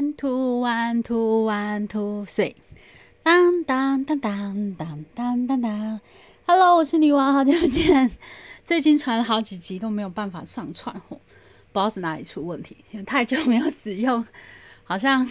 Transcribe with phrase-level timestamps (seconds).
[0.00, 2.54] One two one two one two three，
[3.22, 6.00] 当当当当当当当当。
[6.46, 8.10] Hello，我是女王，好久不见。
[8.64, 11.20] 最近传了好几集都没有办法上传哦，
[11.70, 14.26] 不知道是哪里出问题，因为太久没有使用，
[14.84, 15.28] 好像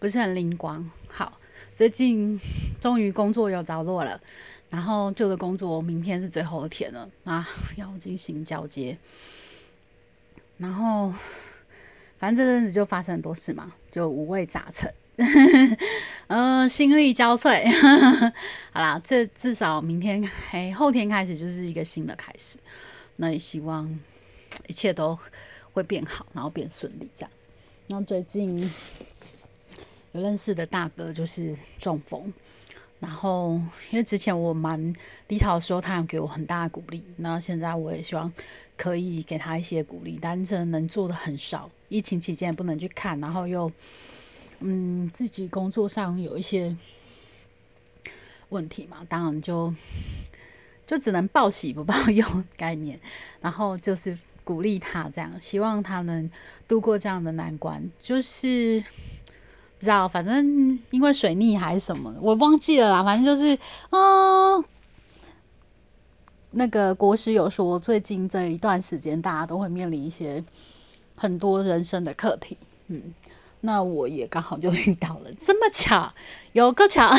[0.00, 0.90] 不是很灵光。
[1.06, 1.38] 好，
[1.76, 2.40] 最近
[2.80, 4.20] 终于工作有着落了，
[4.68, 8.98] 然后旧的工作明天是最后一天了啊，要进行交接，
[10.56, 11.14] 然后。
[12.18, 14.92] 反正这阵子就发生很多事嘛，就五味杂陈，
[16.26, 17.64] 嗯， 心力交瘁。
[18.72, 22.58] 好啦，这至少明天、嘿，后天开始就是一个新的开始。
[23.16, 23.98] 那也希望
[24.66, 25.18] 一切都
[25.72, 27.30] 会变好，然后变顺利这样。
[27.88, 28.70] 然后最近
[30.12, 32.32] 有认识的大哥就是中风，
[33.00, 33.54] 然后
[33.90, 34.94] 因为之前我蛮
[35.26, 37.02] 低潮的时候，他有给我很大的鼓励。
[37.16, 38.32] 那现在我也希望
[38.76, 41.70] 可以给他一些鼓励，但是能做的很少。
[41.88, 43.70] 疫情期间不能去看，然后又，
[44.60, 46.76] 嗯，自己工作上有一些
[48.50, 49.72] 问题嘛，当然就
[50.86, 52.26] 就只能报喜不报忧
[52.56, 52.98] 概念，
[53.40, 56.30] 然后就是鼓励他这样，希望他能
[56.66, 57.90] 度过这样的难关。
[58.02, 58.82] 就是
[59.78, 63.02] 不知道，反正因为水逆还是什么，我忘记了啦。
[63.02, 63.58] 反正就是，
[63.90, 64.64] 嗯，
[66.50, 70.44] 那个国师有说，最近这一段时间大家都会面临一些。
[71.20, 73.12] 很多人生的课题，嗯，
[73.62, 76.14] 那我也刚好就遇到了，这么巧，
[76.52, 77.10] 有个巧，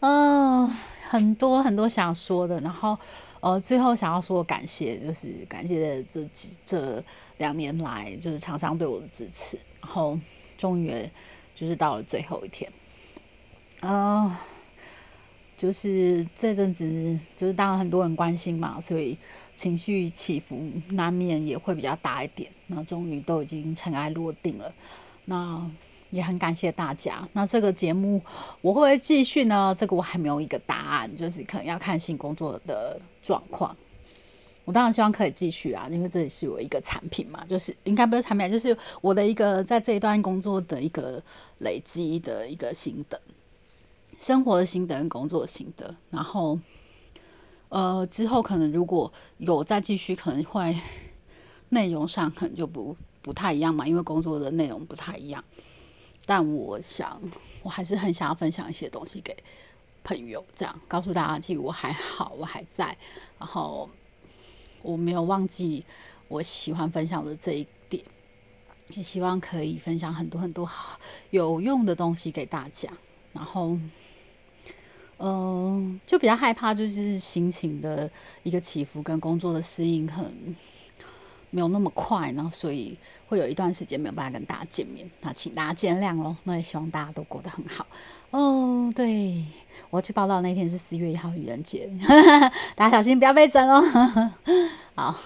[0.00, 0.66] 嗯，
[1.10, 2.96] 很多很多想说的，然后
[3.40, 7.04] 呃，最后想要说感谢，就是感谢这几这
[7.36, 10.18] 两年来，就是常常对我的支持，然后
[10.56, 10.92] 终于
[11.54, 12.70] 就是到了最后一天，
[13.80, 14.40] 啊，
[15.56, 19.16] 就是这阵子，就是当然很多人关心嘛，所以。
[19.56, 24.74] 情绪起伏难免也会比较大一点，那终于都已经尘埃落定了，
[25.26, 25.64] 那
[26.10, 27.24] 也很感谢大家。
[27.34, 28.20] 那这个节目
[28.60, 29.72] 我会不会继续呢？
[29.78, 33.76] 这个我还没有一个答案，就是可能要看新工作的状况。
[34.64, 41.22] 我当然希望可以继续啊，因为这里是我一个产品嘛，就是应该不是产品，就是我的一个在这一段工作的一个
[41.58, 43.20] 累积的一个心得，
[44.20, 46.58] 生活的心得跟工作的心得，然后。
[47.70, 50.78] 呃，之后可能如果有再继续，可能会
[51.70, 55.42] 内容上可能就不不太一样嘛，因为工作的内容不太一样。
[56.24, 57.20] 但我想，
[57.64, 59.36] 我还是很想要分享一些东西给
[60.04, 62.96] 朋友，这样告诉大家，其实我还好，我还在，
[63.40, 63.90] 然后
[64.84, 65.84] 我没有忘记
[66.28, 68.04] 我喜欢分享的这一点，
[68.90, 71.00] 也希望可以分享很多很多好
[71.30, 72.88] 有用的东西给大家，
[73.32, 73.76] 然后。
[75.16, 78.10] 嗯，就比较害怕，就是心情的
[78.42, 80.56] 一个起伏跟工作的适应很
[81.54, 82.98] 没有那么快，然后所以
[83.28, 86.34] 会有一段时间没有办法跟大家见面，那请大家见谅喽。
[86.42, 87.86] 那也希望大家都过得很好
[88.30, 88.92] 哦。
[88.96, 89.44] 对
[89.90, 91.88] 我要去报道那天是四月一号愚人节，
[92.74, 93.80] 大家小心不要被整哦。
[94.96, 95.16] 好，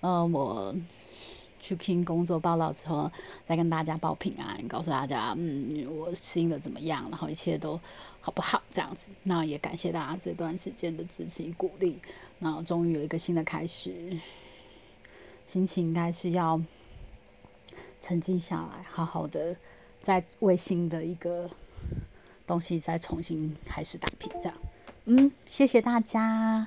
[0.00, 0.74] 呃，我。
[1.58, 3.10] 去听工作报道之后，
[3.44, 7.80] 再跟大家报平安，告诉大家，嗯，我适应的怎么样，然后一切都
[8.20, 8.62] 好不好？
[8.70, 11.98] 这样子，那也感谢大家这段时间的支持与鼓励。
[12.38, 13.92] 那终于有一个新的开始，
[15.46, 16.60] 心情应该是要
[18.00, 19.56] 沉静下来，好好的
[20.00, 21.48] 再为新的一个
[22.46, 24.30] 东西再重新开始打拼。
[24.42, 24.54] 这样，
[25.06, 26.66] 嗯，谢谢大家，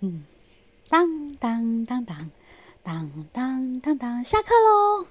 [0.00, 0.24] 嗯，
[0.88, 2.30] 当当当当。
[2.82, 5.08] 当当当当，下课喽！